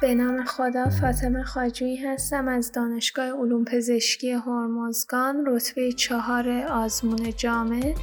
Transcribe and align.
به 0.00 0.14
نام 0.14 0.44
خدا 0.44 0.90
فاطمه 0.90 1.42
خاجویی 1.42 1.96
هستم. 1.96 2.48
از 2.48 2.72
دانشگاه 2.72 3.26
علوم 3.26 3.64
پزشکی 3.64 4.30
هرمزگان 4.30 5.44
رتبه 5.46 5.92
چهار 5.92 6.48
آزمون 6.50 7.32
جامعه 7.36 7.94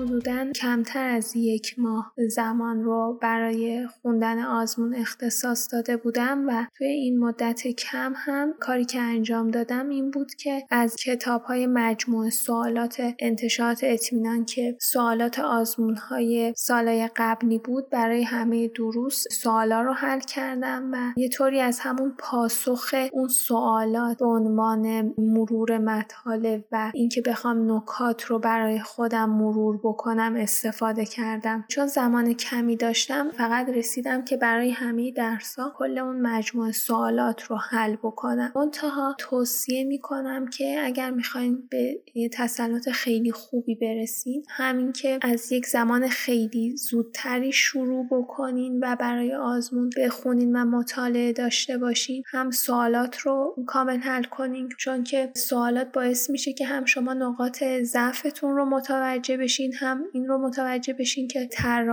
حدودا 0.00 0.52
کمتر 0.52 1.08
از 1.08 1.36
یک 1.36 1.78
ماه 1.78 2.12
زمان 2.28 2.82
رو 2.82 3.18
برای 3.22 3.86
خوندن 4.02 4.38
آزمون 4.38 4.94
اختصاص 4.94 5.72
داده 5.72 5.96
بودم 5.96 6.48
و 6.48 6.66
توی 6.78 6.86
این 6.86 7.18
مدت 7.18 7.66
کم 7.66 8.12
هم 8.16 8.54
کاری 8.60 8.84
که 8.84 9.00
انجام 9.00 9.50
دادم 9.50 9.88
این 9.88 10.10
بود 10.10 10.34
که 10.34 10.62
از 10.70 10.96
کتاب 10.96 11.42
های 11.42 11.66
مجموع 11.66 12.30
سوالات 12.30 13.02
انتشارات 13.18 13.80
اطمینان 13.82 14.44
که 14.44 14.76
سوالات 14.80 15.38
آزمون 15.38 15.96
های 15.96 16.52
سالای 16.56 17.10
قبلی 17.16 17.58
بود 17.58 17.90
برای 17.90 18.22
همه 18.22 18.68
دروس 18.68 19.24
سوالا 19.32 19.82
رو 19.82 19.92
حل 19.92 20.20
کردم 20.20 20.90
و 20.92 21.20
یه 21.20 21.28
طوری 21.28 21.60
از 21.60 21.80
همون 21.80 22.14
پاسخ 22.18 22.94
اون 23.12 23.28
سوالات 23.28 24.18
به 24.18 24.26
عنوان 24.26 25.14
مرور 25.18 25.78
مطالب 25.78 26.64
و 26.72 26.90
اینکه 26.94 27.22
بخوام 27.22 27.72
نکات 27.72 28.24
رو 28.24 28.38
برای 28.38 28.80
خودم 28.80 29.30
مرور 29.30 29.76
بکنم 29.86 30.34
استفاده 30.36 31.04
کردم. 31.04 31.64
چون 31.68 31.86
زمان 31.86 32.32
کمی 32.32 32.76
داشتم 32.76 33.30
فقط 33.30 33.68
رسیدم 33.68 34.24
که 34.24 34.36
برای 34.36 34.70
همه 34.70 35.10
درسا 35.10 35.72
کل 35.78 35.98
اون 35.98 36.20
مجموعه 36.20 36.72
سوالات 36.72 37.42
رو 37.42 37.56
حل 37.56 37.96
بکنم. 37.96 38.52
منتها 38.56 39.16
توصیه 39.18 39.84
می‌کنم 39.84 40.48
که 40.48 40.80
اگر 40.84 41.10
می‌خواین 41.10 41.68
به 41.70 42.02
یه 42.14 42.28
تسلط 42.28 42.88
خیلی 42.88 43.32
خوبی 43.32 43.74
برسید 43.74 44.46
همین 44.48 44.92
که 44.92 45.18
از 45.22 45.52
یک 45.52 45.66
زمان 45.66 46.08
خیلی 46.08 46.76
زودتری 46.76 47.52
شروع 47.52 48.06
بکنین 48.10 48.78
و 48.82 48.96
برای 48.96 49.34
آزمون 49.34 49.90
بخونین 49.98 50.56
و 50.56 50.64
مطالعه 50.64 51.32
داشته 51.32 51.78
باشین. 51.78 52.22
هم 52.26 52.50
سوالات 52.50 53.18
رو 53.18 53.64
کامل 53.66 53.98
حل 53.98 54.24
کنین 54.24 54.68
چون 54.78 55.04
که 55.04 55.30
سوالات 55.34 55.92
باعث 55.92 56.30
میشه 56.30 56.52
که 56.52 56.66
هم 56.66 56.84
شما 56.84 57.14
نقاط 57.14 57.64
ضعفتون 57.82 58.56
رو 58.56 58.64
متوجه 58.64 59.36
بشین 59.36 59.72
هم 59.78 60.04
این 60.12 60.28
رو 60.28 60.38
متوجه 60.38 60.92
بشین 60.92 61.28
که 61.28 61.48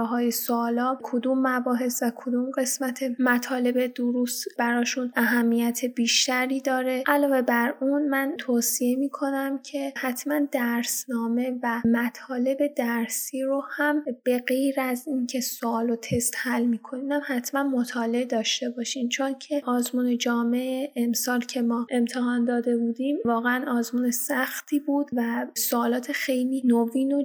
های 0.09 0.31
سوالا 0.31 0.97
کدوم 1.03 1.47
مباحث 1.47 2.03
و 2.03 2.11
کدوم 2.15 2.51
قسمت 2.57 3.03
مطالب 3.19 3.87
دروس 3.87 4.43
براشون 4.57 5.11
اهمیت 5.15 5.85
بیشتری 5.85 6.61
داره. 6.61 7.03
علاوه 7.07 7.41
بر 7.41 7.75
اون 7.81 8.09
من 8.09 8.33
توصیه 8.37 8.95
می‌کنم 8.95 9.59
که 9.63 9.93
حتما 9.97 10.39
درسنامه 10.51 11.59
و 11.63 11.81
مطالب 11.85 12.73
درسی 12.75 13.43
رو 13.43 13.63
هم 13.69 14.03
به 14.23 14.39
غیر 14.39 14.75
از 14.79 15.07
اینکه 15.07 15.41
سوال 15.41 15.89
و 15.89 15.95
تست 15.95 16.35
حل 16.37 16.65
می‌کنین 16.65 17.11
حتما 17.11 17.63
مطالعه 17.63 18.25
داشته 18.25 18.69
باشین. 18.69 19.09
چون 19.09 19.35
که 19.39 19.61
آزمون 19.65 20.17
جامعه 20.17 20.91
امسال 20.95 21.39
که 21.39 21.61
ما 21.61 21.87
امتحان 21.91 22.45
داده 22.45 22.77
بودیم 22.77 23.17
واقعا 23.25 23.77
آزمون 23.77 24.11
سختی 24.11 24.79
بود 24.79 25.09
و 25.13 25.47
سوالات 25.55 26.11
خیلی 26.11 26.61
نوین 26.65 27.13
و 27.13 27.23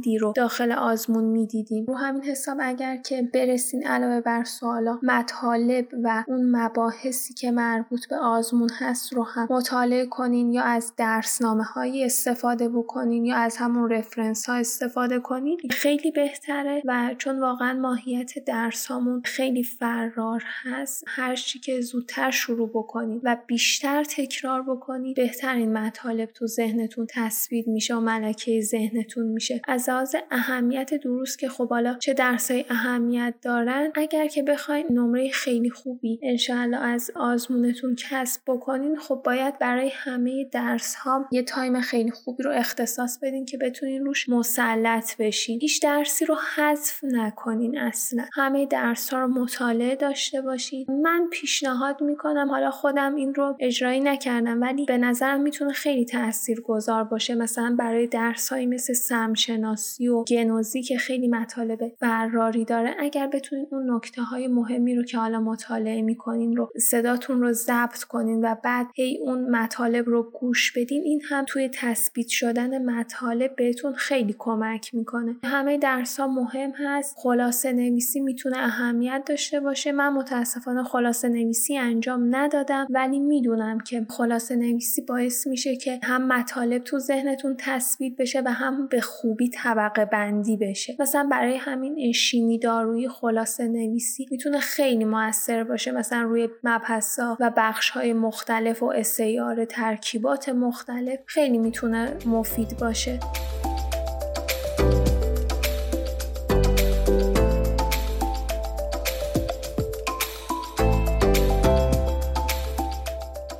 جدیدی 0.00 0.18
رو 0.18 0.32
داخل 0.36 0.72
آزمون 0.72 1.24
می‌دیدیم. 1.24 1.86
رو 1.86 1.94
همین 1.94 2.22
حساب 2.22 2.58
اگر 2.60 2.96
که 2.96 3.22
برسین 3.34 3.86
علاوه 3.86 4.20
بر 4.20 4.44
سوالا 4.44 4.98
مطالب 5.02 5.88
و 6.04 6.24
اون 6.28 6.56
مباحثی 6.56 7.34
که 7.34 7.50
مربوط 7.50 8.08
به 8.08 8.16
آزمون 8.16 8.70
هست 8.78 9.12
رو 9.12 9.22
هم 9.22 9.46
مطالعه 9.50 10.06
کنین 10.06 10.52
یا 10.52 10.62
از 10.62 10.92
درسنامه 10.96 11.64
هایی 11.64 12.04
استفاده 12.04 12.68
بکنین 12.68 13.24
یا 13.24 13.36
از 13.36 13.56
همون 13.56 13.90
رفرنس 13.90 14.48
ها 14.48 14.54
استفاده 14.54 15.18
کنین 15.18 15.58
خیلی 15.70 16.10
بهتره 16.10 16.82
و 16.84 17.14
چون 17.18 17.40
واقعا 17.40 17.72
ماهیت 17.72 18.44
درس 18.44 18.86
هامون 18.86 19.22
خیلی 19.24 19.64
فرار 19.64 20.42
هست 20.62 21.04
هر 21.06 21.36
چی 21.36 21.58
که 21.58 21.80
زودتر 21.80 22.30
شروع 22.30 22.68
بکنین 22.68 23.20
و 23.24 23.36
بیشتر 23.46 24.04
تکرار 24.04 24.62
بکنین 24.62 25.14
بهترین 25.14 25.72
مطالب 25.72 26.30
تو 26.34 26.46
ذهنتون 26.46 27.06
تصویر 27.10 27.68
میشه 27.68 27.94
و 27.94 28.00
ملکه 28.00 28.60
ذهنتون 28.60 29.26
میشه. 29.26 29.60
از 29.68 29.88
لحاظ 29.90 30.14
اهمیت 30.30 30.94
دروس 30.94 31.36
که 31.36 31.48
خب 31.48 31.70
حالا 31.70 31.96
چه 32.00 32.14
درسای 32.14 32.64
اهمیت 32.70 33.34
دارن 33.42 33.92
اگر 33.94 34.26
که 34.26 34.42
بخواین 34.42 34.86
نمره 34.90 35.30
خیلی 35.30 35.70
خوبی 35.70 36.20
انشاءالله 36.22 36.76
از 36.76 37.10
آزمونتون 37.14 37.96
کسب 38.10 38.40
بکنین 38.46 38.96
خب 38.96 39.22
باید 39.24 39.58
برای 39.58 39.90
همه 39.94 40.44
درس 40.52 40.94
ها 40.94 41.26
یه 41.32 41.42
تایم 41.42 41.80
خیلی 41.80 42.10
خوبی 42.10 42.42
رو 42.42 42.50
اختصاص 42.50 43.18
بدین 43.22 43.44
که 43.44 43.58
بتونین 43.58 44.04
روش 44.04 44.28
مسلط 44.28 45.16
بشین. 45.16 45.60
هیچ 45.60 45.82
درسی 45.82 46.24
رو 46.24 46.36
حذف 46.56 47.04
نکنین 47.04 47.78
اصلا. 47.78 48.24
همه 48.34 48.66
درس 48.66 49.12
ها 49.12 49.20
رو 49.20 49.28
مطالعه 49.28 49.96
داشته 49.96 50.40
باشین. 50.42 50.86
من 51.02 51.28
پیشنهاد 51.32 52.02
می‌کنم 52.02 52.50
حالا 52.50 52.70
خودم 52.70 53.14
این 53.14 53.34
رو 53.34 53.56
اجرایی 53.60 54.00
نکردم 54.00 54.60
ولی 54.62 54.84
به 54.84 54.98
نظرم 54.98 55.40
می‌تونه 55.40 55.72
خیلی 55.72 56.04
تاثیر 56.04 56.60
گذار 56.60 57.04
باشه. 57.04 57.34
مثلا 57.34 57.76
برای 57.78 58.06
درس 58.06 58.48
هایی 58.48 58.66
مثل 58.66 58.92
سمشناسی 58.92 59.79
و 60.00 60.24
گنوزی 60.24 60.82
که 60.82 60.98
خیلی 60.98 61.28
مطالب 61.28 61.92
فراری 62.00 62.64
داره 62.64 62.94
اگر 62.98 63.26
بتونین 63.26 63.66
اون 63.70 63.94
نکته 63.94 64.22
های 64.22 64.48
مهمی 64.48 64.94
رو 64.94 65.02
که 65.02 65.18
حالا 65.18 65.40
مطالعه 65.40 66.02
می‌کنین 66.02 66.56
رو 66.56 66.70
صداتون 66.76 67.40
رو 67.40 67.52
ضبط 67.52 68.04
کنین 68.04 68.44
و 68.44 68.54
بعد 68.64 68.86
هی 68.94 69.18
اون 69.22 69.50
مطالب 69.50 70.08
رو 70.08 70.30
گوش 70.40 70.72
بدین 70.76 71.02
این 71.02 71.20
هم 71.28 71.44
توی 71.48 71.70
تثبیت 71.74 72.28
شدن 72.28 72.84
مطالب 72.84 73.56
بهتون 73.56 73.92
خیلی 73.92 74.34
کمک 74.38 74.94
می‌کنه. 74.94 75.36
همه 75.44 75.78
درس 75.78 76.20
ها 76.20 76.26
مهم 76.26 76.72
هست 76.76 77.16
خلاصه 77.18 77.72
نویسی 77.72 78.20
می‌تونه 78.20 78.58
اهمیت 78.58 79.22
داشته 79.26 79.60
باشه. 79.60 79.92
من 79.92 80.12
متاسفانه 80.12 80.84
خلاصه 80.84 81.28
نویسی 81.28 81.78
انجام 81.78 82.36
ندادم 82.36 82.86
ولی 82.90 83.20
می‌دونم 83.20 83.80
که 83.80 84.06
خلاصه 84.08 84.56
نویسی 84.56 85.02
باعث 85.02 85.46
میشه 85.46 85.76
که 85.76 86.00
هم 86.02 86.26
مطالب 86.26 86.84
تو 86.84 86.98
ذهنتون 86.98 87.56
تثبیت 87.58 88.16
بشه 88.16 88.42
و 88.46 88.48
هم 88.52 88.86
به 88.86 89.00
خوبی 89.00 89.48
طبقه 89.74 90.04
بندی 90.04 90.56
بشه. 90.56 90.96
مثلا 90.98 91.28
برای 91.30 91.56
همین 91.56 92.12
شیمی 92.12 92.58
دارویی 92.58 93.08
خلاصه 93.08 93.68
نویسی 93.68 94.26
می‌تونه 94.30 94.58
خیلی 94.60 95.04
موثر 95.04 95.64
باشه. 95.64 95.92
مثلا 95.92 96.22
روی 96.22 96.48
مبحثا 96.64 97.36
و 97.40 97.52
بخش 97.56 97.90
های 97.90 98.12
مختلف 98.12 98.82
و 98.82 98.86
استیار 98.86 99.64
ترکیبات 99.64 100.48
مختلف 100.48 101.18
خیلی 101.26 101.58
می‌تونه 101.58 102.16
مفید 102.26 102.76
باشه. 102.80 103.18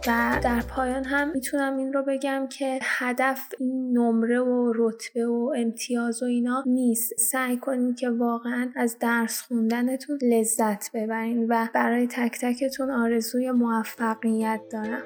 و 0.07 0.41
در 0.43 0.61
پایان 0.61 1.05
هم 1.05 1.31
می‌تونم 1.31 1.77
این 1.77 1.93
رو 1.93 2.03
بگم 2.03 2.47
که 2.51 2.79
هدف 2.83 3.49
این 3.59 3.99
نمره 3.99 4.41
و 4.41 4.73
رتبه 4.77 5.27
و 5.27 5.53
امتیاز 5.57 6.23
و 6.23 6.27
اینا 6.27 6.63
نیست. 6.67 7.13
سعی 7.19 7.57
کنید 7.57 7.97
که 7.97 8.11
واقعا 8.11 8.71
از 8.77 8.99
درس 8.99 9.41
خوندنتون 9.41 10.19
لذت 10.23 10.93
ببرین 10.93 11.47
و 11.49 11.67
برای 11.75 12.07
تک 12.07 12.39
تکتون 12.41 12.91
آرزوی 12.91 13.51
موفقیت 13.51 14.61
دارم. 14.73 15.03